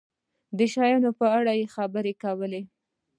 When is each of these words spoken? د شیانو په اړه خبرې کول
د 0.57 0.59
شیانو 0.73 1.11
په 1.19 1.25
اړه 1.37 1.53
خبرې 1.75 2.13
کول 2.23 2.53